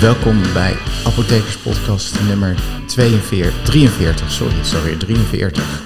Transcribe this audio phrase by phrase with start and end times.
[0.00, 2.54] Welkom bij Apothekers Podcast nummer
[2.86, 5.82] 42, 43, sorry, sorry, 43.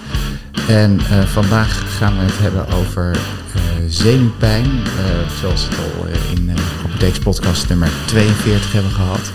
[0.68, 6.06] En uh, vandaag gaan we het hebben over uh, zenuwpijn, uh, zoals we het al
[6.36, 6.50] in
[6.84, 9.32] Apothekers Podcast nummer 42 hebben gehad.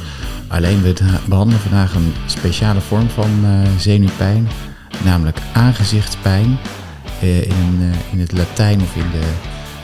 [0.48, 0.94] Alleen we
[1.26, 3.30] behandelen vandaag een speciale vorm van
[3.78, 4.48] zenuwpijn,
[5.04, 6.58] namelijk aangezichtspijn.
[7.22, 9.28] in, in het Latijn of in de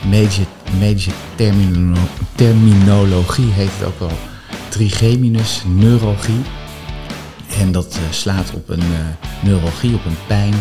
[0.09, 0.45] medische,
[0.79, 1.97] medische termino
[2.35, 4.30] terminologie heet het ook wel
[4.71, 6.41] trigeminus neuralgie.
[7.59, 8.99] En dat uh, slaat op een uh,
[9.43, 10.53] neuralgie, op een pijn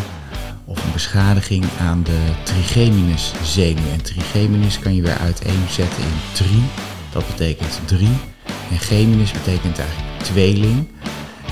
[0.64, 3.90] of een beschadiging aan de trigeminus zenuw.
[3.92, 6.62] En trigeminus kan je weer uiteenzetten in tri,
[7.12, 8.16] dat betekent drie.
[8.70, 10.88] En geminus betekent eigenlijk tweeling.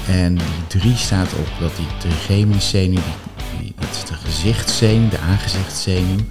[0.06, 3.02] En die drie staat op dat die trigeminus zenuw,
[3.60, 6.24] die, dat is de gezichtszenuw, de aangezichtszenuw,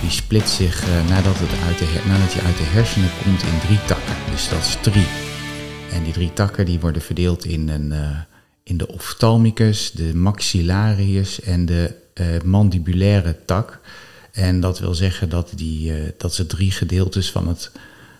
[0.00, 3.58] die split zich uh, nadat, het uit de, nadat hij uit de hersenen komt in
[3.66, 4.14] drie takken.
[4.30, 5.21] Dus dat is tri.
[5.92, 8.18] En die drie takken die worden verdeeld in, een, uh,
[8.62, 13.80] in de ophthalmicus, de maxillarius en de uh, mandibulaire tak.
[14.32, 17.70] En dat wil zeggen dat, die, uh, dat ze drie gedeeltes van het,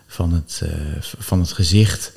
[0.07, 0.61] van het,
[0.99, 2.13] van het gezicht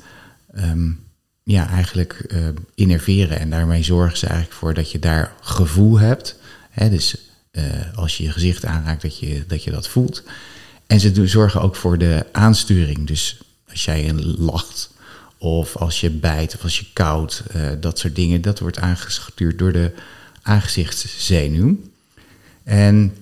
[0.55, 0.99] um,
[1.43, 2.35] ja, eigenlijk
[2.75, 3.39] innerveren.
[3.39, 6.39] En daarmee zorgen ze eigenlijk voor dat je daar gevoel hebt.
[6.69, 7.17] Hè, dus
[7.95, 10.23] als je je gezicht aanraakt, dat je, dat je dat voelt.
[10.87, 13.07] En ze zorgen ook voor de aansturing.
[13.07, 13.37] Dus
[13.69, 14.89] als jij lacht
[15.37, 18.41] of als je bijt of als je koud, uh, dat soort dingen.
[18.41, 19.91] Dat wordt aangestuurd door de
[20.41, 21.79] aangezichtszenuw.
[22.63, 23.13] En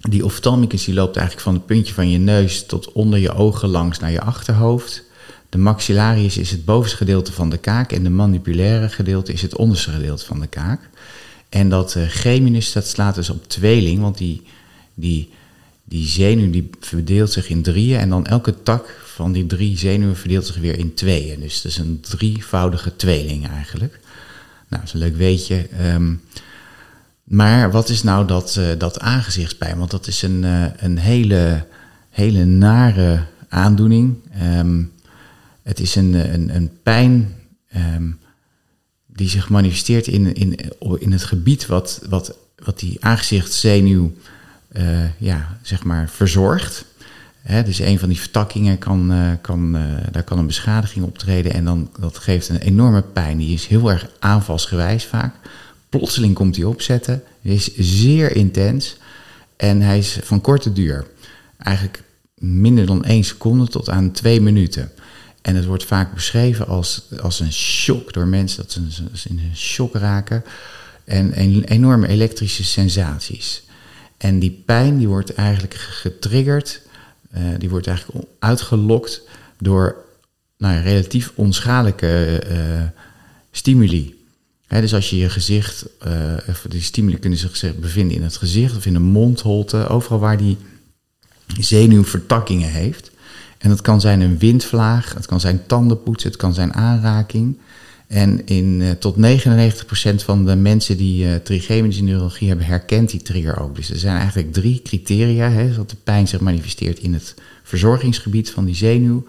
[0.00, 3.68] die ophthalmicus die loopt eigenlijk van het puntje van je neus tot onder je ogen
[3.68, 5.04] langs naar je achterhoofd.
[5.48, 9.56] De maxillarius is het bovenste gedeelte van de kaak en de mandibulaire gedeelte is het
[9.56, 10.80] onderste gedeelte van de kaak.
[11.48, 14.42] En dat uh, geminus dat slaat dus op tweeling, want die,
[14.94, 15.30] die,
[15.88, 20.16] die zenuw die verdeelt zich in drieën en dan elke tak van die drie zenuwen
[20.16, 21.40] verdeelt zich weer in tweeën.
[21.40, 24.00] Dus het is een drievoudige tweeling eigenlijk.
[24.68, 25.66] Nou, dat is een leuk weetje.
[25.94, 26.20] Um,
[27.24, 29.78] maar wat is nou dat, uh, dat aangezichtspijn?
[29.78, 31.66] Want dat is een, uh, een hele,
[32.10, 34.16] hele nare aandoening.
[34.42, 34.92] Um,
[35.62, 37.34] het is een, een, een pijn
[37.76, 38.18] um,
[39.06, 40.56] die zich manifesteert in, in,
[40.98, 44.12] in het gebied wat, wat, wat die aangezichtszenuw
[45.18, 46.84] ja, zeg maar verzorgt
[47.64, 51.64] dus een van die vertakkingen kan, uh, kan uh, daar kan een beschadiging optreden en
[51.64, 53.38] dan, dat geeft een enorme pijn.
[53.38, 55.34] Die is heel erg aanvalsgewijs vaak.
[55.88, 58.96] Plotseling komt hij opzetten, is zeer intens
[59.56, 61.06] en hij is van korte duur.
[61.58, 62.02] Eigenlijk
[62.34, 64.90] minder dan één seconde tot aan twee minuten.
[65.42, 68.72] En het wordt vaak beschreven als, als een shock door mensen, dat
[69.12, 70.44] ze in een shock raken.
[71.04, 73.62] En, en enorme elektrische sensaties.
[74.16, 76.84] En die pijn die wordt eigenlijk getriggerd
[77.36, 79.22] uh, die wordt eigenlijk uitgelokt
[79.58, 79.96] door
[80.58, 82.82] nou, relatief onschadelijke uh,
[83.50, 84.14] stimuli.
[84.68, 86.34] dus als je je gezicht, uh,
[86.68, 90.56] die stimuli kunnen zich bevinden in het gezicht of in de mondholte, overal waar die
[91.58, 93.10] zenuwvertakkingen heeft.
[93.58, 97.58] En dat kan zijn een windvlaag, het kan zijn tandenpoetsen, het kan zijn aanraking.
[98.06, 103.22] En in, uh, tot 99% van de mensen die uh, trigemische neurologie hebben, herkent die
[103.22, 103.76] trigger ook.
[103.76, 105.50] Dus er zijn eigenlijk drie criteria.
[105.50, 109.26] Hè, dat de pijn zich manifesteert in het verzorgingsgebied van die zenuw.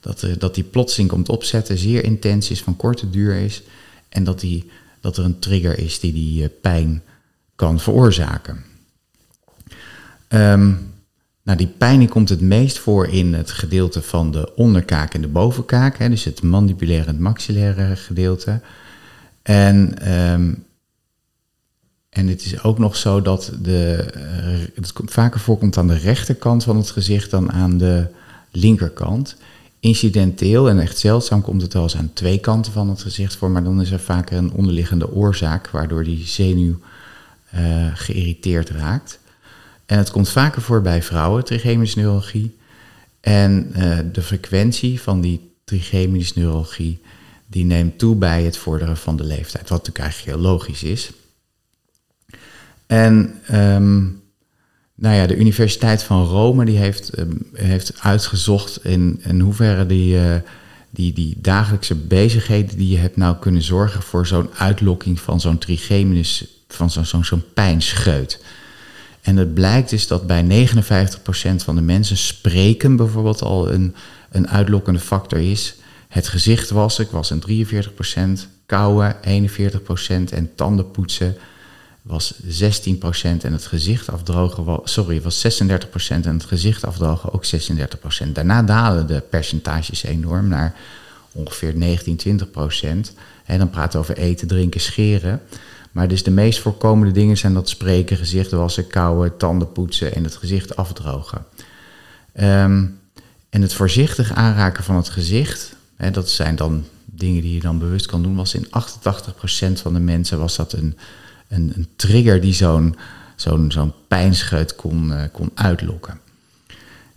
[0.00, 3.62] Dat, uh, dat die plotseling komt opzetten, zeer intens is, van korte duur is.
[4.08, 4.70] En dat, die,
[5.00, 7.02] dat er een trigger is die die pijn
[7.56, 8.64] kan veroorzaken.
[10.28, 10.87] Um,
[11.48, 15.28] nou, die pijn komt het meest voor in het gedeelte van de onderkaak en de
[15.28, 18.60] bovenkaak, hè, dus het mandibulaire en maxillaire gedeelte.
[19.42, 20.64] En, um,
[22.10, 24.04] en het is ook nog zo dat de,
[24.74, 28.06] het vaker voorkomt aan de rechterkant van het gezicht dan aan de
[28.50, 29.36] linkerkant.
[29.80, 33.50] Incidenteel en echt zeldzaam komt het wel eens aan twee kanten van het gezicht voor,
[33.50, 36.78] maar dan is er vaker een onderliggende oorzaak waardoor die zenuw
[37.54, 37.60] uh,
[37.94, 39.18] geïrriteerd raakt.
[39.88, 42.56] En het komt vaker voor bij vrouwen, trigemische neurologie.
[43.20, 47.00] En uh, de frequentie van die trigemische neurologie
[47.46, 51.10] die neemt toe bij het vorderen van de leeftijd, wat natuurlijk eigenlijk heel logisch is.
[52.86, 54.22] En um,
[54.94, 60.14] nou ja, de Universiteit van Rome die heeft, um, heeft uitgezocht in, in hoeverre die,
[60.14, 60.34] uh,
[60.90, 65.58] die, die dagelijkse bezigheden die je hebt nou kunnen zorgen voor zo'n uitlokking van zo'n
[65.58, 68.44] trigeminus, van zo'n zo'n zo'n pijnscheut.
[69.20, 70.74] En het blijkt dus dat bij 59%
[71.56, 73.94] van de mensen spreken bijvoorbeeld al een,
[74.30, 75.74] een uitlokkende factor is.
[76.08, 77.66] Het gezicht wassen was een
[78.46, 79.18] 43%, kauwen 41%
[80.30, 81.36] en tandenpoetsen
[82.02, 82.40] was 16%
[83.22, 85.60] en het gezicht afdrogen was, sorry, was 36%
[86.08, 87.44] en het gezicht afdrogen ook
[88.26, 88.32] 36%.
[88.32, 90.74] Daarna dalen de percentages enorm naar
[91.32, 93.12] ongeveer 19, 20 procent.
[93.44, 95.40] En dan praten we over eten, drinken, scheren.
[95.92, 100.24] Maar dus de meest voorkomende dingen zijn dat spreken, gezicht wassen, kauwen, tanden poetsen en
[100.24, 101.44] het gezicht afdrogen.
[102.32, 102.84] Ehm,
[103.50, 107.78] en het voorzichtig aanraken van het gezicht, hè, dat zijn dan dingen die je dan
[107.78, 110.96] bewust kan doen, was in 88% van de mensen was dat een,
[111.48, 112.96] een, een trigger die zo'n
[113.40, 116.20] zo'n zo'n pijnscheut kon, uh, kon uitlokken.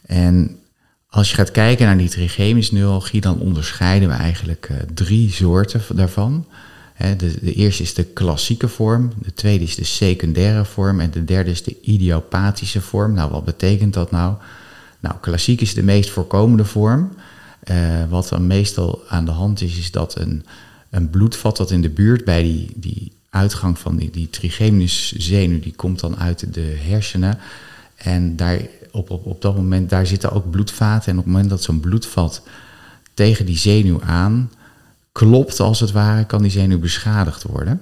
[0.05, 0.59] En
[1.09, 5.81] als je gaat kijken naar die trigemische neurologie, dan onderscheiden we eigenlijk uh, drie soorten
[5.95, 6.45] daarvan.
[7.17, 11.25] De, de, eerste is de klassieke vorm, de tweede is de secundaire vorm en de
[11.25, 13.13] derde is de idiopathische vorm.
[13.13, 14.35] Nou, wat betekent dat nou?
[14.99, 17.11] Nou, klassiek is de meest voorkomende vorm.
[17.71, 20.45] Uh, wat dan meestal aan de hand is, is dat een,
[20.89, 25.59] een bloedvat dat in de buurt bij die, die uitgang van die, die trigeminus zenuw,
[25.59, 27.37] die komt dan uit de hersenen.
[27.95, 28.59] En daar,
[28.91, 31.11] op, op, op dat moment, daar zitten ook bloedvaten.
[31.11, 32.41] En op het moment dat zo'n bloedvat
[33.13, 34.51] tegen die zenuw aan
[35.11, 37.81] klopt, als het ware, kan die zenuw beschadigd worden.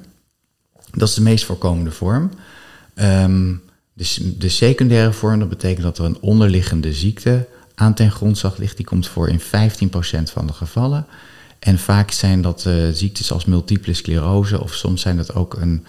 [0.91, 2.31] Dat is de meest voorkomende vorm.
[2.95, 3.61] Um,
[3.93, 8.77] dus de secundaire vorm, dat betekent dat er een onderliggende ziekte aan ten grondslag ligt.
[8.77, 9.43] Die komt voor in 15%
[10.23, 11.05] van de gevallen.
[11.59, 15.85] En vaak zijn dat uh, ziektes als multiple sclerose of soms zijn dat ook een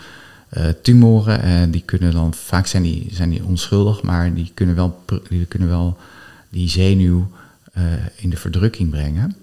[0.57, 1.43] uh, tumoren.
[1.43, 5.03] En uh, die kunnen dan, vaak zijn die, zijn die onschuldig, maar die kunnen wel
[5.29, 5.97] die, kunnen wel
[6.49, 7.31] die zenuw
[8.17, 9.37] in de verdrukking brengen.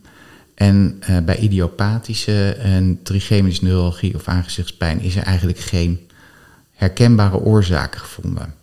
[0.58, 6.10] En bij idiopathische en trigemische neurologie of aangezichtspijn is er eigenlijk geen
[6.72, 8.54] herkenbare oorzaken gevonden.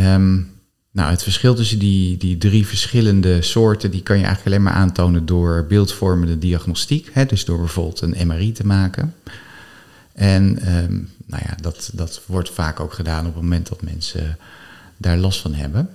[0.00, 0.52] Um,
[0.90, 4.82] nou, het verschil tussen die, die drie verschillende soorten, die kan je eigenlijk alleen maar
[4.82, 7.10] aantonen door beeldvormende diagnostiek.
[7.12, 9.14] Hè, dus door bijvoorbeeld een MRI te maken.
[10.12, 14.38] En um, nou ja, dat, dat wordt vaak ook gedaan op het moment dat mensen
[14.96, 15.88] daar last van hebben.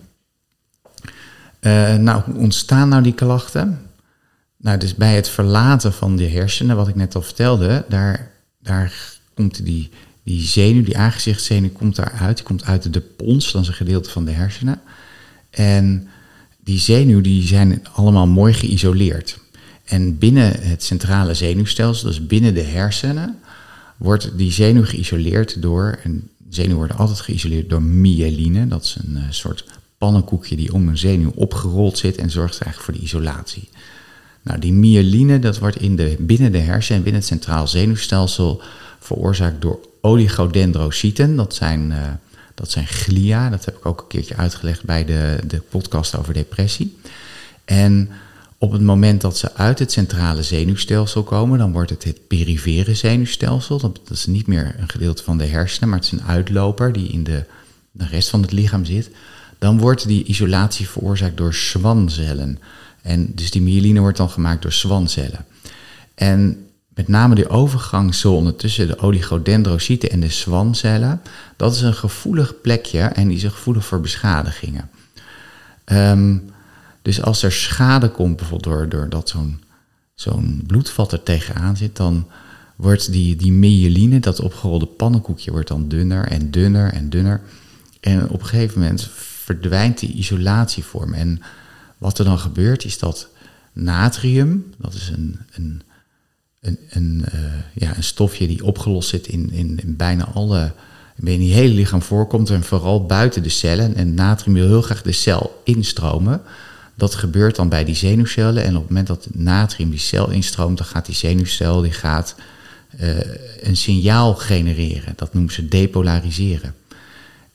[1.61, 3.88] Uh, nou, hoe ontstaan nou die klachten?
[4.61, 8.93] Nou, dus bij het verlaten van de hersenen, wat ik net al vertelde, daar, daar
[9.33, 9.89] komt die,
[10.23, 12.37] die zenuw, die aangezichtszenuw, komt daaruit.
[12.37, 14.81] Die komt uit de pons, dat is een gedeelte van de hersenen.
[15.49, 16.07] En
[16.63, 19.39] die zenuw, die zijn allemaal mooi geïsoleerd.
[19.85, 23.39] En binnen het centrale zenuwstelsel, dus binnen de hersenen,
[23.97, 28.67] wordt die zenuw geïsoleerd door, en zenuwen worden altijd geïsoleerd door myeline.
[28.67, 29.65] Dat is een uh, soort
[29.97, 33.69] pannenkoekje die om een zenuw opgerold zit en zorgt eigenlijk voor de isolatie.
[34.41, 38.61] Nou, die myeline, dat wordt in de, binnen de hersenen, binnen het centraal zenuwstelsel,
[38.99, 41.35] veroorzaakt door oligodendrocyten.
[41.35, 41.97] Dat zijn, uh,
[42.55, 46.33] dat zijn glia, dat heb ik ook een keertje uitgelegd bij de, de podcast over
[46.33, 46.97] depressie.
[47.65, 48.09] En
[48.61, 52.95] op het moment dat ze uit het centrale zenuwstelsel komen, dan wordt het het perifere
[52.95, 53.79] zenuwstelsel.
[53.79, 57.07] Dat, is niet meer een gedeelte van de hersenen, maar het is een uitloper die
[57.07, 57.43] in de,
[57.91, 59.09] de rest van het lichaam zit.
[59.57, 62.59] Dan wordt die isolatie veroorzaakt door zwancellen.
[63.01, 65.45] En dus die myeline wordt dan gemaakt door zwancellen.
[66.15, 71.21] En met name die overgangszone tussen de oligodendrocyten en de zwancellen,
[71.55, 74.89] dat is een gevoelig plekje en die is gevoelig voor beschadigingen.
[75.85, 76.51] Um,
[77.01, 79.59] dus als er schade komt, bijvoorbeeld door, doordat zo'n
[80.19, 82.27] zo'n bloedvat er tegenaan zit, dan
[82.75, 87.41] wordt die, die myeline, dat opgerolde pannenkoekje, wordt dan dunner en dunner en dunner.
[87.99, 91.13] En op een gegeven moment verdwijnt die isolatievorm.
[91.13, 91.41] En
[91.99, 93.29] wat er dan gebeurt, is dat
[93.73, 95.81] natrium, dat is een, een,
[96.61, 97.41] een, een, uh,
[97.73, 100.71] ja, een stofje die opgelost zit in, in, in bijna alle,
[101.23, 103.95] in je hele lichaam voorkomt en vooral buiten de cellen.
[103.95, 106.41] En natrium wil heel graag de cel instromen.
[106.95, 108.63] Dat gebeurt dan bij die zenuwcellen.
[108.63, 112.35] En op het moment dat natrium die cel instroomt, dan gaat die zenuwcel die gaat,
[112.99, 113.17] uh,
[113.61, 115.13] een signaal genereren.
[115.15, 116.75] Dat noemen ze depolariseren.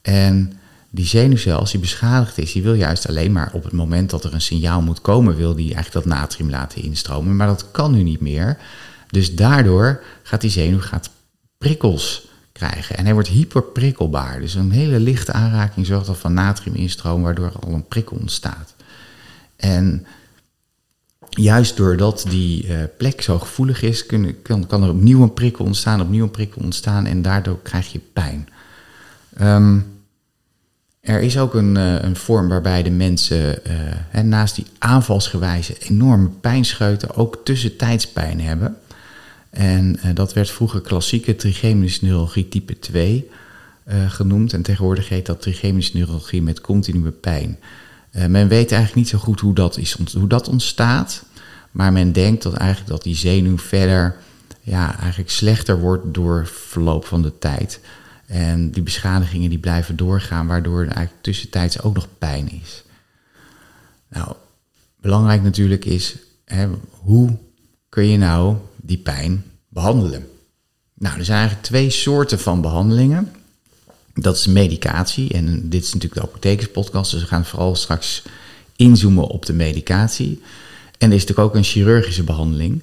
[0.03, 0.53] En
[0.95, 4.25] die zenuwcel, als die beschadigd is, die wil juist alleen maar op het moment dat
[4.25, 7.37] er een signaal moet komen, wil die eigenlijk dat natrium laten instromen.
[7.37, 8.59] Maar dat kan nu niet meer.
[9.11, 11.11] Dus daardoor gaat die zenuw gaat
[11.59, 12.97] prikkels krijgen.
[12.97, 14.41] En hij wordt hyperprikkelbaar.
[14.41, 18.75] Dus een hele lichte aanraking zorgt al van natrium instroom, waardoor al een prikkel ontstaat.
[19.57, 20.07] En
[21.31, 26.25] juist doordat die uh, plek zo gevoelig is, kan, er opnieuw een prikkel ontstaan, opnieuw
[26.25, 28.49] een prikkel ontstaan en daardoor krijg je pijn.
[29.41, 29.93] Um,
[31.05, 33.59] er is ook een, uh, een vorm waarbij de mensen
[34.15, 38.77] uh, naast die aanvalsgewijze enorme pijnscheuten ook tussentijdspijn hebben.
[39.51, 43.31] En dat werd vroeger klassieke trigemische type 2
[44.09, 44.53] genoemd.
[44.53, 47.59] En tegenwoordig heet dat trigemische met continue pijn.
[48.11, 51.25] Men weet eigenlijk niet zo goed hoe dat, is, hoe dat ontstaat.
[51.71, 54.17] Maar men denkt dat eigenlijk dat die zenuw verder
[54.61, 57.81] ja, eigenlijk slechter wordt door verloop van de tijd.
[58.27, 62.83] En die beschadigingen die blijven doorgaan, waardoor er eigenlijk tussentijds ook nog pijn is.
[64.09, 64.35] Nou,
[65.01, 67.37] belangrijk natuurlijk is, hè, hoe
[67.89, 70.29] kun je nou die pijn behandelen?
[70.95, 73.33] Nou, er zijn eigenlijk twee soorten van behandelingen.
[74.15, 75.33] Dat is medicatie.
[75.33, 78.23] En dit is natuurlijk de apothekerspodcast, dus we gaan vooral straks
[78.77, 80.43] inzoomen op de medicatie.
[80.99, 82.83] En er is natuurlijk ook een chirurgische behandeling.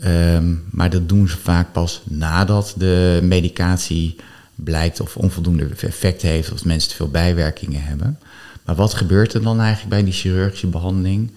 [0.00, 4.16] Ehm, maar dat doen ze vaak pas nadat de medicatie
[4.54, 8.18] blijkt of onvoldoende effect heeft, of mensen te veel bijwerkingen hebben.
[8.64, 11.30] Maar wat gebeurt er dan eigenlijk bij die chirurgische behandeling?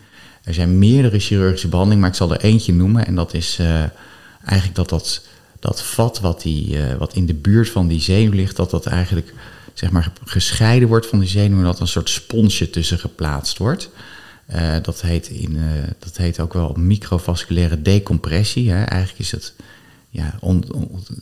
[0.44, 3.06] Er zijn meerdere chirurgische behandelingen, maar ik zal er eentje noemen.
[3.06, 3.84] En dat is uh,
[4.44, 5.26] eigenlijk dat dat,
[5.60, 8.86] dat vat wat, die, uh, wat in de buurt van die zenuw ligt, dat dat
[8.86, 9.34] eigenlijk
[9.74, 13.90] zeg maar, gescheiden wordt van die zenuw en dat een soort sponsje tussen geplaatst wordt.
[14.56, 15.60] Uh, dat, heet in,
[16.00, 18.72] dat heet ook wel microvasculaire decompressie.
[18.72, 18.84] Hè.
[18.84, 19.54] Eigenlijk is het
[20.10, 20.40] ja,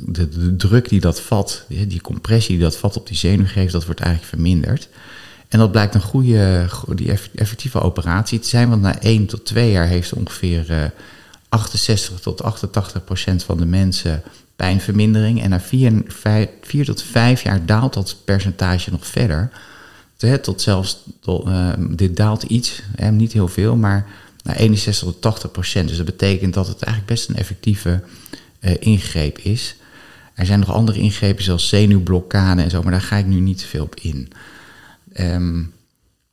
[0.05, 3.85] de, druk die dat vat, die compressie die dat vat op die zenuw geeft, dat
[3.85, 4.89] wordt eigenlijk verminderd.
[5.47, 9.71] En dat blijkt een goede, die effectieve operatie te zijn, want na 1 tot 2
[9.71, 10.83] jaar heeft ongeveer uh,
[11.49, 14.23] 68 tot 88 procent van de mensen
[14.55, 15.41] pijnvermindering.
[15.41, 19.49] En na 4, 5, 4 tot 5 jaar daalt dat percentage nog verder.
[20.41, 24.07] Tot zelfs, tot, uh, dit daalt iets, hè, niet heel veel, maar
[24.43, 25.87] naar 61 tot 80 procent.
[25.87, 28.03] Dus dat betekent dat het eigenlijk best een effectieve
[28.79, 29.75] ingreep is.
[30.33, 33.57] Er zijn nog andere ingrepen zoals zenuwblokkade en zo, maar daar ga ik nu niet
[33.57, 34.31] te veel op in.
[35.19, 35.73] Um,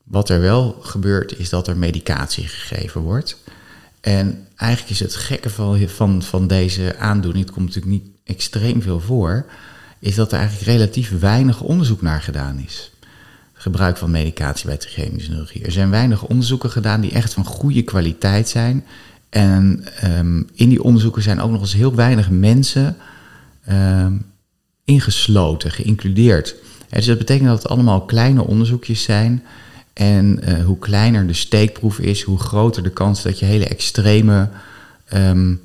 [0.04, 3.36] wat er wel gebeurt is dat er medicatie gegeven wordt.
[4.00, 8.82] En eigenlijk is het gekke van, van, van deze aandoening, het komt natuurlijk niet extreem
[8.82, 9.46] veel voor,
[9.98, 12.92] is dat er eigenlijk relatief weinig onderzoek naar gedaan is.
[13.52, 15.64] Gebruik van medicatie bij trigemische neurologie.
[15.64, 18.84] Er zijn weinig onderzoeken gedaan die echt van goede kwaliteit zijn.
[19.32, 22.96] En um, in die onderzoeken zijn ook nog eens heel weinig mensen
[23.70, 24.24] um,
[24.84, 26.54] ingesloten, geïncludeerd.
[26.90, 29.42] dus dat betekent dat het allemaal kleine onderzoekjes zijn.
[29.92, 34.48] En uh, hoe kleiner de steekproef is, hoe groter de kans dat je hele extreme
[35.14, 35.60] um,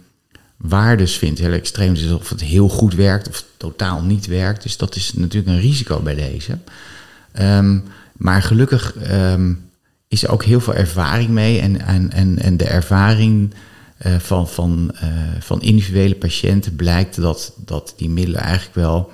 [0.57, 1.39] waardes vindt.
[1.39, 4.63] Hele extreem, dus of het heel goed werkt of totaal niet werkt.
[4.63, 6.57] Dus dat is natuurlijk een risico bij deze.
[8.17, 8.95] Maar gelukkig
[10.07, 11.59] is er ook heel veel ervaring mee.
[11.59, 13.53] En, en, en, en de ervaring
[14.05, 15.01] uh, van, van, uh,
[15.39, 19.11] van individuele patiënten blijkt dat, dat die middelen eigenlijk wel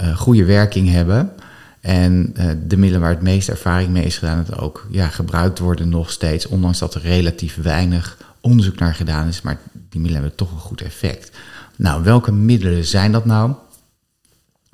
[0.00, 1.32] uh, goede werking hebben.
[1.80, 2.34] En
[2.66, 6.10] de middelen waar het meest ervaring mee is gedaan, dat ook ja, gebruikt worden nog
[6.10, 9.42] steeds, ondanks dat er relatief weinig onderzoek naar gedaan is.
[9.42, 11.36] Maar die middelen hebben toch een goed effect.
[11.76, 13.52] Nou, welke middelen zijn dat nou?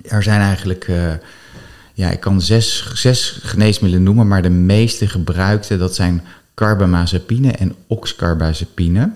[0.02, 0.90] Er zijn eigenlijk
[1.97, 6.23] ja, ik kan zes, zes geneesmiddelen noemen, maar de meeste gebruikte, dat zijn
[6.55, 9.11] carbamazepine en oxcarbazepine.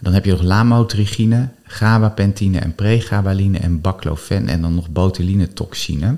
[0.00, 6.16] Dan heb je nog lamotrigine, gabapentine en pregabaline en baclofen en dan nog botulinetoxine.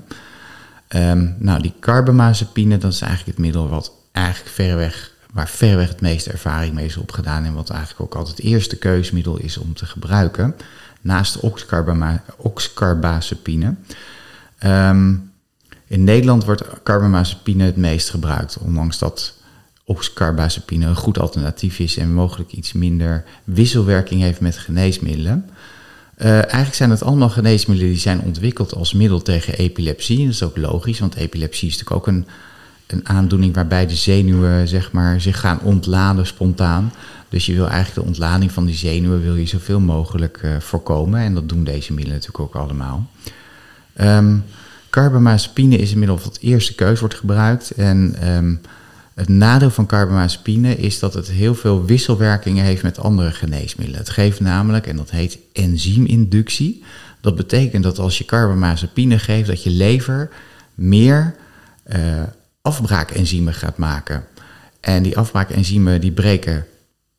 [0.95, 6.01] Um, nou, die carbamazepine, dat is eigenlijk het middel wat eigenlijk verreweg, waar verreweg het
[6.01, 9.73] meeste ervaring mee is opgedaan en wat eigenlijk ook altijd het eerste keusmiddel is om
[9.73, 10.55] te gebruiken,
[11.01, 11.39] naast
[12.37, 13.75] oxcarbazepine.
[14.65, 15.26] Um,
[15.87, 19.33] in Nederland wordt carbamazepine het meest gebruikt, ondanks dat
[19.83, 25.49] oxcarbazepine een goed alternatief is en mogelijk iets minder wisselwerking heeft met geneesmiddelen.
[26.17, 30.23] Uh, eigenlijk zijn het allemaal geneesmiddelen die zijn ontwikkeld als middel tegen epilepsie.
[30.23, 32.27] dat is ook logisch, want epilepsie is natuurlijk ook een,
[32.87, 36.93] een aandoening waarbij de zenuwen zeg maar, zich gaan ontladen spontaan.
[37.29, 41.19] Dus je wil eigenlijk de ontlading van die zenuwen wil je zoveel mogelijk uh, voorkomen.
[41.19, 43.09] En dat doen deze middelen natuurlijk ook allemaal.
[44.01, 44.43] Um,
[44.89, 47.71] Carbamazepine is inmiddels wat eerste keus wordt gebruikt.
[47.71, 48.61] En um,
[49.13, 53.99] het nadeel van carbamazepine is dat het heel veel wisselwerkingen heeft met andere geneesmiddelen.
[53.99, 56.83] Het geeft namelijk, en dat heet enzyminductie.
[57.21, 60.29] Dat betekent dat als je carbamazepine geeft, dat je lever
[60.75, 61.35] meer
[61.87, 62.23] uh,
[62.61, 64.23] afbraakenzymen gaat maken.
[64.79, 66.65] En die afbraakenzymen die breken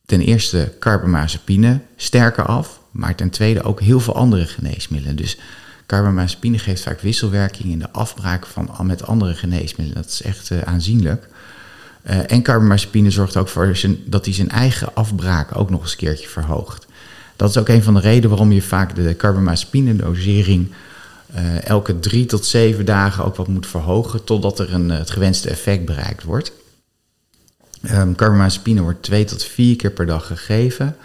[0.07, 5.17] ten eerste carbamazepine sterker af, maar ten tweede ook heel veel andere geneesmiddelen.
[5.17, 5.39] Dus
[5.89, 10.03] Carbamazepine geeft vaak wisselwerking in de afbraak van, met andere geneesmiddelen.
[10.03, 11.29] Dat is echt uh, aanzienlijk.
[12.11, 15.97] Uh, en carbamazepine zorgt ook voor dat hij zijn eigen afbraak ook nog eens een
[15.97, 16.87] keertje verhoogt.
[17.37, 20.73] Dat is ook een van de redenen waarom je vaak de carbamazepine-dosering
[21.35, 25.51] uh, elke drie tot zeven dagen ook wat moet verhogen, totdat er een, het gewenste
[25.51, 26.53] effect bereikt wordt.
[27.91, 30.97] Um, carbamazepine wordt twee tot vier keer per dag gegeven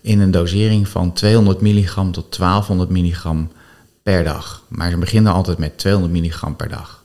[0.00, 3.50] in een dosering van 200 milligram tot 1200 milligram
[4.02, 4.62] per dag.
[4.68, 7.02] Maar ze beginnen altijd met 200 milligram per dag.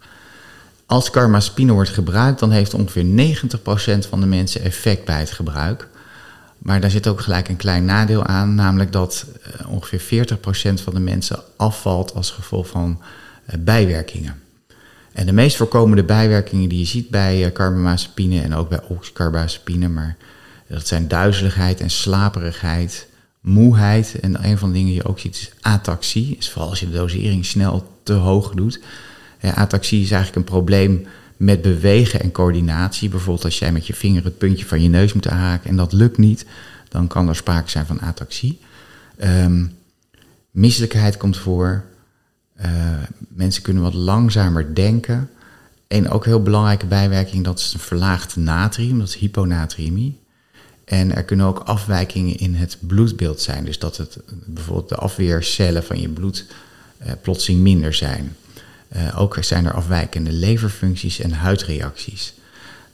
[0.85, 3.35] Als carbamazepine wordt gebruikt, dan heeft ongeveer
[4.05, 5.87] 90% van de mensen effect bij het gebruik.
[6.57, 9.25] Maar daar zit ook gelijk een klein nadeel aan, namelijk dat
[9.61, 13.01] uh, ongeveer 40% van de mensen afvalt als gevolg van
[13.49, 14.41] uh, bijwerkingen.
[15.11, 20.15] En de meest voorkomende bijwerkingen die je ziet bij carbamazepine en ook bij oxcarbazepine, maar
[20.67, 23.07] dat zijn duizeligheid en slaperigheid,
[23.43, 24.19] moeheid.
[24.19, 26.35] En een van de dingen die je ook ziet is ataxie.
[26.37, 28.79] Is vooral als je de dosering snel te hoog doet.
[29.39, 31.05] Ja, ataxie is eigenlijk een probleem
[31.37, 33.09] met bewegen en coördinatie.
[33.09, 35.93] Bijvoorbeeld als jij met je vinger het puntje van je neus moet aanhaken en dat
[35.93, 36.45] lukt niet,
[36.89, 38.59] dan kan er sprake zijn van ataxie.
[39.23, 39.75] Um,
[40.51, 41.83] misselijkheid komt voor.
[42.61, 42.67] Uh,
[43.27, 45.29] mensen kunnen wat langzamer denken.
[45.87, 50.19] En ook heel belangrijke bijwerking, dat is een verlaagd natrium, dat is hyponatriëmie.
[50.85, 53.65] En er kunnen ook afwijkingen in het bloedbeeld zijn.
[53.65, 56.45] Dus dat het, bijvoorbeeld de afweercellen van je bloed
[57.05, 58.35] uh, plotseling minder zijn.
[58.95, 62.33] Uh, ook zijn er afwijkende leverfuncties en huidreacties.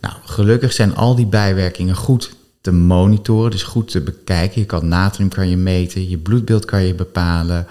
[0.01, 2.31] Nou, gelukkig zijn al die bijwerkingen goed
[2.61, 4.61] te monitoren, dus goed te bekijken.
[4.61, 7.67] Je kan natrium kan je meten, je bloedbeeld kan je bepalen.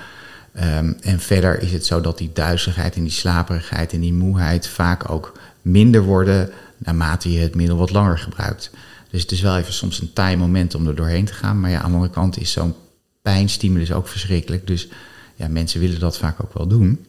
[0.56, 4.68] Um, en verder is het zo dat die duizeligheid en die slaperigheid en die moeheid
[4.68, 8.70] vaak ook minder worden naarmate je het middel wat langer gebruikt.
[9.10, 11.60] Dus het is wel even soms een taai moment om er doorheen te gaan.
[11.60, 12.74] Maar ja, aan de andere kant is zo'n
[13.22, 14.66] pijnstimulus ook verschrikkelijk.
[14.66, 14.88] Dus
[15.34, 17.06] ja, mensen willen dat vaak ook wel doen.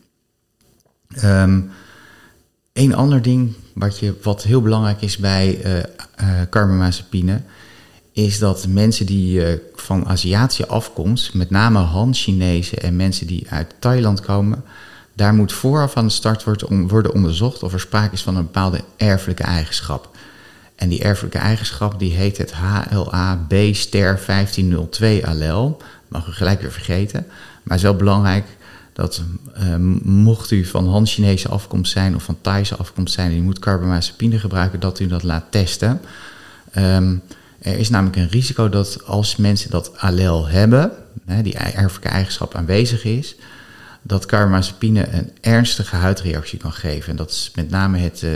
[1.23, 1.71] Um,
[2.73, 7.41] een ander ding wat, je, wat heel belangrijk is bij uh, carbamazepine...
[8.11, 11.33] is dat mensen die uh, van Aziatische afkomst...
[11.33, 14.63] met name Han-Chinezen en mensen die uit Thailand komen...
[15.13, 17.63] daar moet vooraf aan de start worden, worden onderzocht...
[17.63, 20.17] of er sprake is van een bepaalde erfelijke eigenschap...
[20.79, 25.81] En die erfelijke eigenschap die heet het HLA-B-ster 1502 allel.
[26.07, 27.25] Mag u gelijk weer vergeten.
[27.27, 28.45] Maar het is wel belangrijk
[28.93, 29.21] dat
[29.57, 33.31] uh, mocht u van Han-Chinese afkomst zijn of van Thaise afkomst zijn...
[33.31, 36.01] en u moet carbamazepine gebruiken, dat u dat laat testen.
[36.77, 37.21] Um,
[37.61, 40.91] er is namelijk een risico dat als mensen dat allel hebben...
[41.25, 43.35] Hè, die erfelijke eigenschap aanwezig is
[44.01, 47.09] dat carbamazepine een ernstige huidreactie kan geven.
[47.09, 48.31] En dat is met name het, uh,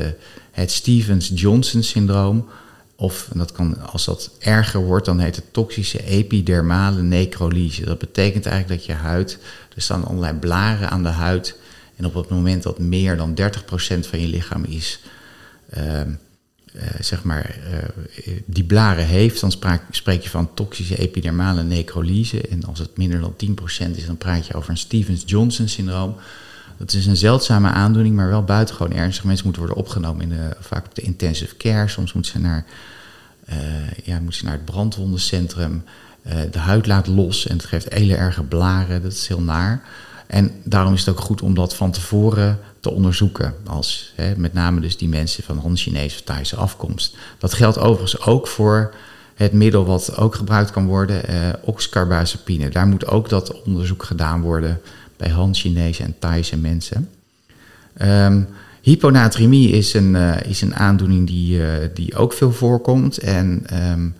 [0.53, 2.49] het Stevens-Johnson-syndroom.
[2.95, 7.85] Of dat kan, als dat erger wordt, dan heet het toxische epidermale necrolyse.
[7.85, 9.39] Dat betekent eigenlijk dat je huid,
[9.75, 11.57] er staan allerlei blaren aan de huid.
[11.95, 13.43] En op het moment dat meer dan 30%
[13.99, 14.99] van je lichaam is,
[15.77, 19.51] uh, uh, zeg maar, uh, die blaren heeft, dan
[19.91, 22.41] spreek je van toxische epidermale necrolyse.
[22.41, 23.35] En als het minder dan
[23.91, 26.15] 10% is, dan praat je over een Stevens-Johnson-syndroom.
[26.77, 29.23] Dat is een zeldzame aandoening, maar wel buitengewoon ernstig.
[29.23, 31.87] Mensen moeten worden opgenomen in de, vaak op de intensive care.
[31.87, 32.65] Soms moeten ze naar,
[33.49, 33.55] uh,
[34.03, 35.83] ja, moeten ze naar het brandwondencentrum.
[36.51, 39.01] de huid laat los en het geeft hele erge blaren.
[39.01, 39.83] Dat is heel naar.
[40.27, 43.53] En daarom is het ook goed om dat van tevoren te onderzoeken.
[43.65, 47.15] Als, hè, met name dus die mensen van Han-Chinese of Thaise afkomst.
[47.37, 48.93] Dat geldt overigens ook voor
[49.35, 52.69] het middel wat ook gebruikt kan worden, eh, oxcarbazepine.
[52.69, 54.81] Daar moet ook dat onderzoek gedaan worden
[55.23, 57.09] bij Han-Chinese en Thaise mensen.
[58.01, 58.47] Um,
[58.81, 63.17] hyponatremie is een, uh, is een aandoening die, uh, die ook veel voorkomt.
[63.17, 64.15] En um,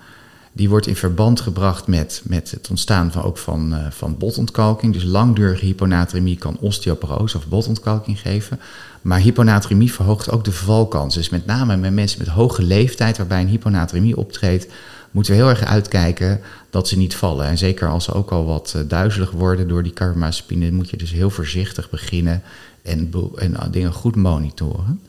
[0.51, 4.93] die wordt in verband gebracht met, met het ontstaan van, ook van, uh, van botontkalking.
[4.93, 8.59] Dus langdurige hyponatremie kan osteoporose of botontkalking geven.
[9.01, 11.15] Maar hyponatremie verhoogt ook de vervalkans.
[11.15, 14.67] Dus met name met mensen met hoge leeftijd waarbij een hyponatremie optreedt,
[15.13, 17.45] moeten we heel erg uitkijken dat ze niet vallen.
[17.47, 20.97] En zeker als ze ook al wat uh, duizelig worden door die carbamazepine, moet je
[20.97, 22.41] dus heel voorzichtig beginnen
[22.81, 25.01] en, en dingen goed monitoren.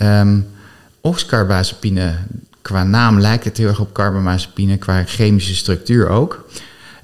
[0.00, 0.46] Um,
[1.00, 2.14] oxcarbazepine
[2.62, 6.46] Qua naam lijkt het heel erg op carbamazepine, qua chemische structuur ook.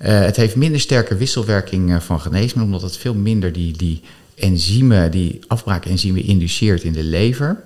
[0.03, 4.03] Uh, het heeft minder sterke wisselwerking van geneesmiddelen, omdat het veel minder die, die
[4.35, 7.57] enzymen, die afbraakenzymen induceert in de lever.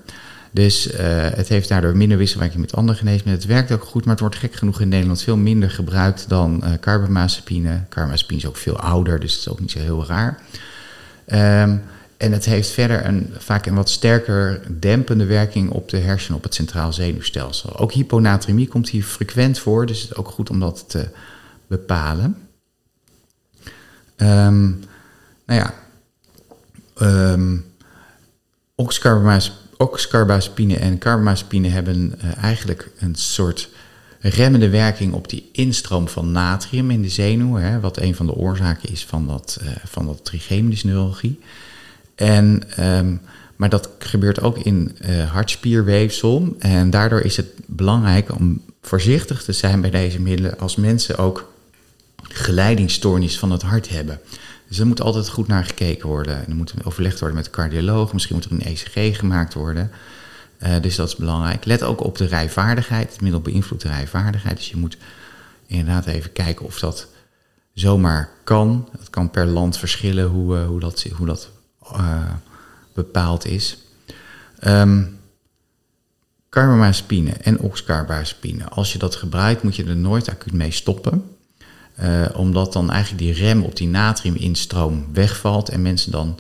[0.55, 3.39] Dus uh, het heeft daardoor minder wisselwerking met andere geneesmiddelen.
[3.39, 6.65] Het werkt ook goed, maar het wordt gek genoeg in Nederland veel minder gebruikt dan
[6.81, 7.85] carbamazepine.
[7.89, 10.41] Carbamazepine is ook veel ouder, dus het is ook niet zo heel raar.
[11.63, 11.83] Um,
[12.23, 16.43] en het heeft verder een, vaak een wat sterker dempende werking op de hersenen, op
[16.43, 17.79] het centraal zenuwstelsel.
[17.79, 21.09] Ook hyponatremie komt hier frequent voor, dus het is ook goed om dat te
[21.67, 22.37] bepalen.
[24.17, 24.85] Um,
[25.47, 25.75] nou ja,
[27.33, 27.65] um,
[29.83, 33.69] oxcarbazepine en carbamazepine hebben uh, eigenlijk een soort
[34.21, 38.35] remmende werking op die instroom van natrium in de zenuw, hè, wat een van de
[38.35, 40.33] oorzaken is van dat, uh, van dat.
[42.15, 43.21] En, um,
[43.57, 46.57] maar dat gebeurt ook in uh, hartspierweefsel.
[46.59, 51.53] En daardoor is het belangrijk om voorzichtig te zijn bij deze middelen als mensen ook
[52.23, 54.21] geleidingsstoornis van het hart hebben.
[54.73, 56.37] Dus er moet altijd goed naar gekeken worden.
[56.37, 58.13] En er moet overlegd worden met de cardioloog.
[58.13, 59.91] Misschien moet er een ECG gemaakt worden.
[60.63, 61.65] Uh, dus dat is belangrijk.
[61.65, 63.13] Let ook op de rijvaardigheid.
[63.13, 64.57] Het middel beïnvloedt de rijvaardigheid.
[64.57, 64.97] Dus je moet
[65.67, 67.09] inderdaad even kijken of dat
[67.73, 68.89] zomaar kan.
[68.99, 71.51] Het kan per land verschillen hoe, uh, hoe, dat, hoe dat
[71.93, 72.31] uh,
[72.95, 73.79] bepaald is.
[74.67, 75.19] Um,
[76.49, 78.69] carbamazepine en oxcarbazepine.
[78.69, 81.37] Als je dat gebruikt, moet je er nooit acuut mee stoppen.
[82.35, 86.39] Omdat dan eigenlijk die rem op die natriuminstroom wegvalt en mensen dan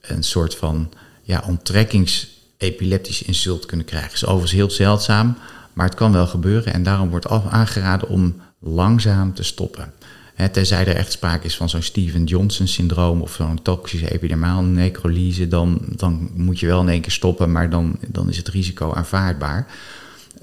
[0.00, 4.12] een soort van ja, onttrekkings-epileptisch insult kunnen krijgen.
[4.12, 5.36] Is overigens heel zeldzaam,
[5.72, 9.92] maar het kan wel gebeuren en daarom wordt aangeraden om langzaam te stoppen.
[10.34, 14.62] He, tenzij er echt sprake is van zo'n Steven Johnson syndroom of zo'n toxische epidermaal
[14.62, 18.48] necrolyse, dan, dan moet je wel in één keer stoppen, maar dan, dan is het
[18.48, 19.66] risico aanvaardbaar.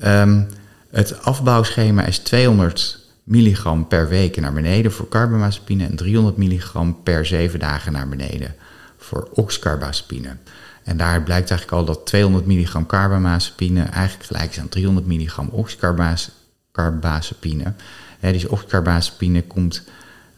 [0.05, 0.47] Um,
[0.91, 7.25] het afbouwschema is 200 milligram per week naar beneden voor carbamazepine en 300 milligram per
[7.25, 8.55] zeven dagen naar beneden
[8.97, 10.37] voor oxcarbazepine.
[10.83, 15.49] En daar blijkt eigenlijk al dat 200 milligram carbamazepine eigenlijk gelijk is aan 300 milligram
[15.51, 17.73] oxcarbazepine.
[18.19, 19.83] He, dus oxcarbazepine komt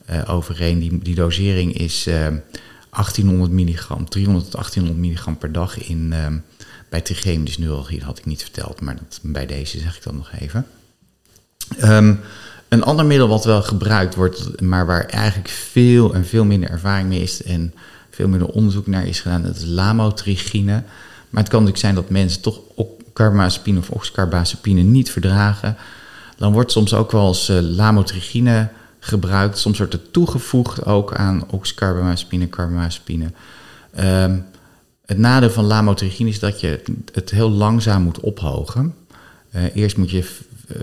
[0.10, 2.34] uh, overeen, die, die dosering is uh, eh,
[2.89, 6.28] 1800 milligram, 300 tot 1800 milligram per dag in, uh,
[6.89, 7.97] bij trigeminus neuralgie.
[7.97, 10.65] Dat had ik niet verteld, maar dat, bij deze zeg ik dan nog even.
[11.84, 12.19] Um,
[12.69, 17.10] een ander middel wat wel gebruikt wordt, maar waar eigenlijk veel en veel minder ervaring
[17.10, 17.73] mee is en
[18.10, 20.84] veel minder onderzoek naar is gedaan, dat is lamotrigine.
[21.29, 22.60] Maar het kan natuurlijk zijn dat mensen toch
[23.13, 25.77] carbamazepine of oxcarbazepine niet verdragen.
[26.38, 29.58] Dan wordt soms ook wel eens uh, lamotrigine gebruikt.
[29.58, 33.32] Soms wordt het toegevoegd ook aan oxcarbamazepine, carbamazepine.
[33.99, 34.45] Um,
[35.05, 36.82] het nadeel van lamotrigine is dat je
[37.13, 38.95] het heel langzaam moet ophogen.
[39.55, 40.29] Uh, eerst moet je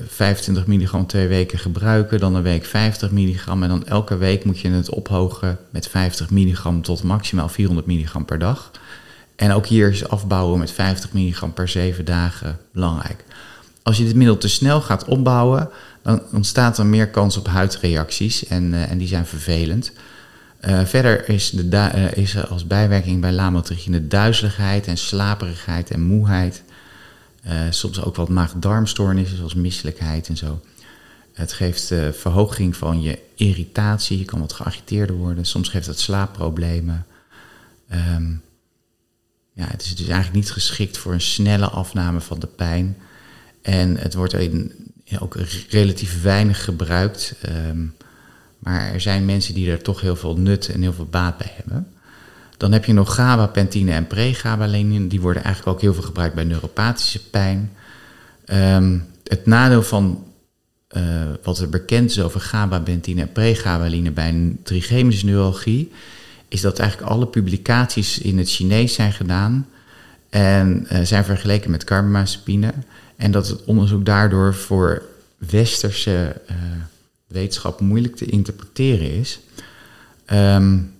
[0.06, 4.58] 25 milligram twee weken gebruiken, dan een week 50 milligram en dan elke week moet
[4.58, 8.70] je het ophogen met 50 milligram tot maximaal 400 milligram per dag.
[9.36, 13.24] En ook hier is afbouwen met 50 milligram per 7 dagen belangrijk.
[13.82, 15.68] Als je dit middel te snel gaat opbouwen,
[16.02, 19.92] dan ontstaat er meer kans op huidreacties en, uh, en die zijn vervelend.
[20.60, 26.00] Uh, verder is, de uh, is er als bijwerking bij lamotrigine duizeligheid en slaperigheid en
[26.00, 26.62] moeheid.
[27.46, 30.60] Uh, soms ook wat maag-darmstoornissen, zoals misselijkheid en zo.
[31.32, 35.44] Het geeft uh, verhoging van je irritatie, je kan wat geagiteerder worden.
[35.44, 37.06] Soms geeft het slaapproblemen.
[37.92, 38.42] Um,
[39.52, 42.96] ja, het is dus eigenlijk niet geschikt voor een snelle afname van de pijn.
[43.62, 44.36] En het wordt
[45.18, 45.36] ook
[45.68, 47.34] relatief weinig gebruikt.
[47.48, 47.94] Um,
[48.58, 51.52] maar er zijn mensen die er toch heel veel nut en heel veel baat bij
[51.56, 51.92] hebben.
[52.56, 55.08] Dan heb je nog gabapentine en pregabalin.
[55.08, 57.72] Die worden eigenlijk ook heel veel gebruikt bij neuropathische pijn.
[58.52, 60.24] Um, het nadeel van
[60.96, 61.02] uh,
[61.42, 65.92] wat er bekend is over gabapentine en pregabaline bij een trigemische neurologie...
[66.48, 69.68] is dat eigenlijk alle publicaties in het Chinees zijn gedaan...
[70.30, 72.72] en uh, zijn vergeleken met carbamazepine...
[73.16, 75.02] en dat het onderzoek daardoor voor
[75.38, 76.56] westerse uh,
[77.26, 79.40] wetenschap moeilijk te interpreteren is...
[80.32, 80.94] Um,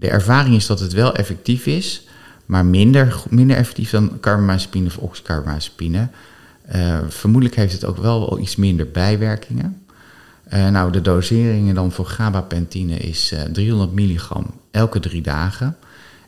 [0.00, 2.02] de ervaring is dat het wel effectief is,
[2.46, 6.08] maar minder, minder effectief dan carbamazepine of oxcarbamazepine.
[6.74, 9.82] Uh, vermoedelijk heeft het ook wel iets minder bijwerkingen.
[10.54, 15.76] Uh, nou, de doseringen dan voor gabapentine is uh, 300 milligram elke drie dagen.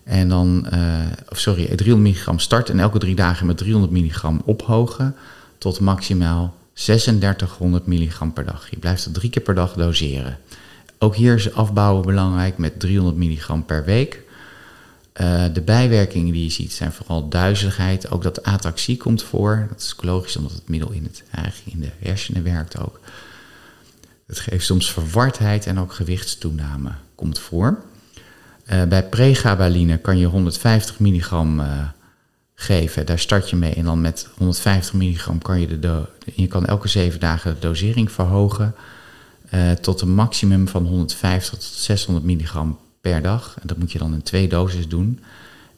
[0.04, 0.66] En dan,
[1.28, 5.14] of sorry, 300 milligram start en elke drie dagen met 300 milligram ophogen
[5.58, 8.70] tot maximaal 3600 milligram per dag.
[8.70, 10.38] Je blijft het drie keer per dag doseren.
[11.02, 14.22] Ook hier is afbouwen belangrijk met 300 milligram per week.
[15.20, 18.10] Uh, de bijwerkingen die je ziet zijn vooral duizeligheid.
[18.10, 19.66] Ook dat ataxie komt voor.
[19.68, 23.00] Dat is logisch omdat het middel in, het, eigenlijk in de hersenen werkt ook.
[24.26, 27.82] Het geeft soms verwardheid en ook gewichtstoename komt voor.
[28.72, 31.88] Uh, bij pregabaline kan je 150 milligram uh,
[32.54, 33.06] geven.
[33.06, 33.74] Daar start je mee.
[33.74, 38.12] En dan met 150 milligram kan je, de je kan elke zeven dagen de dosering
[38.12, 38.74] verhogen.
[39.54, 43.56] Uh, tot een maximum van 150 tot 600 milligram per dag.
[43.60, 45.20] En dat moet je dan in twee doses doen.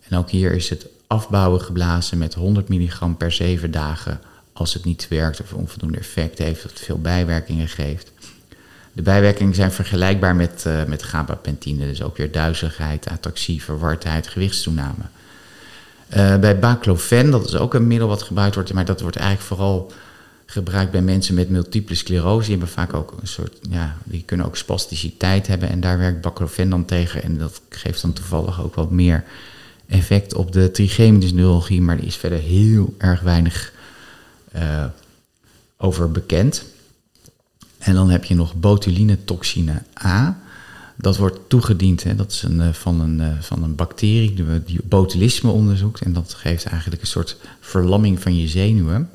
[0.08, 4.20] En ook hier is het afbouwen geblazen met 100 milligram per zeven dagen.
[4.52, 8.12] Als het niet werkt of onvoldoende effect heeft of veel bijwerkingen geeft.
[8.92, 11.86] De bijwerkingen zijn vergelijkbaar met, uh, met gabapentine.
[11.86, 15.04] Dus ook weer duizeligheid, ataxie, verwardheid, gewichtstoename.
[16.16, 19.46] Uh, bij baclofen, dat is ook een middel wat gebruikt wordt, maar dat wordt eigenlijk
[19.46, 19.92] vooral
[20.54, 22.48] gebruikt bij mensen met multiple sclerose.
[22.48, 25.68] Die hebben vaak ook een soort, ja, die kunnen ook spasticiteit hebben.
[25.68, 27.22] En daar werkt baclofen dan tegen.
[27.22, 29.24] En dat geeft dan toevallig ook wat meer
[29.86, 31.32] effect op de trigeminus.
[31.78, 33.72] Maar die is verder heel erg weinig
[34.56, 34.84] uh,
[35.76, 36.64] over bekend.
[37.78, 40.38] En dan heb je nog botulinetoxine A.
[40.96, 44.80] Dat wordt toegediend, hè, dat is een, uh, van, een, uh, van een bacterie die
[44.84, 46.00] botulisme onderzoekt.
[46.00, 49.10] En dat geeft eigenlijk een soort verlamming van je zenuwen.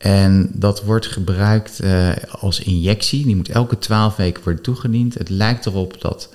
[0.00, 3.24] En dat wordt gebruikt uh, als injectie.
[3.24, 5.14] Die moet elke 12 weken worden toegediend.
[5.14, 6.28] Het lijkt erop dat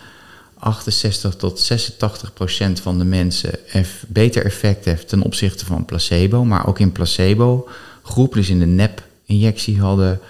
[0.57, 3.51] 68 tot 86 procent van de mensen
[4.07, 6.45] beter effect heeft ten opzichte van placebo.
[6.45, 7.67] Maar ook in placebo
[8.03, 10.23] groep, dus in de nep-injectie, hadden 50%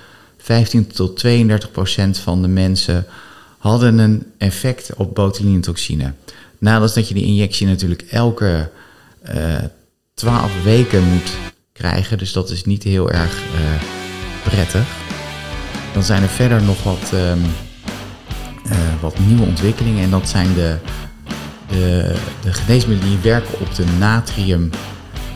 [0.46, 3.06] 15 tot 32 procent van de mensen
[3.58, 6.14] hadden een effect op botulinumtoxine.
[6.58, 8.70] Nadat dat je die injectie natuurlijk elke
[9.36, 9.56] uh,
[10.14, 11.32] 12 weken moet
[11.78, 13.82] krijgen, dus dat is niet heel erg uh,
[14.44, 14.86] prettig.
[15.94, 17.42] Dan zijn er verder nog wat, um,
[18.66, 20.78] uh, wat nieuwe ontwikkelingen en dat zijn de,
[21.68, 24.70] de, de geneesmiddelen die werken op de natrium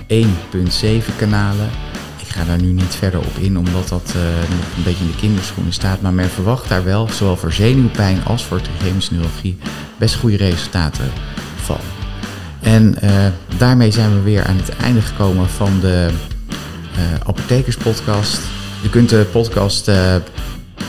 [0.08, 1.69] 1.7 kanalen.
[2.17, 4.21] Ik ga daar nu niet verder op in, omdat dat uh,
[4.56, 6.02] nog een beetje in de kinderschoenen staat.
[6.02, 9.58] Maar men verwacht daar wel, zowel voor zenuwpijn als voor trigemische neurologie,
[9.97, 11.12] best goede resultaten
[11.56, 11.98] van.
[12.62, 13.12] En uh,
[13.58, 16.10] daarmee zijn we weer aan het einde gekomen van de
[16.98, 18.39] uh, Apothekerspodcast.
[18.82, 19.91] Je kunt de podcast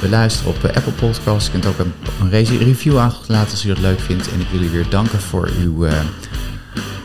[0.00, 1.44] beluisteren op Apple Podcasts.
[1.44, 4.32] Je kunt ook een, een review achterlaten als u dat leuk vindt.
[4.32, 5.86] En ik wil u weer danken voor uw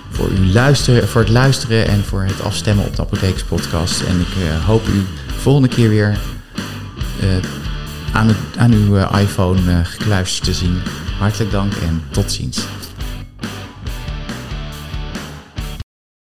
[0.10, 0.74] voor, uw
[1.06, 4.02] voor het luisteren en voor het afstemmen op de Apothekerspodcast.
[4.02, 5.04] En ik hoop u
[5.38, 6.18] volgende keer weer
[8.12, 10.82] aan, aan uw iPhone gekluisterd te zien.
[11.20, 12.66] Hartelijk dank en tot ziens.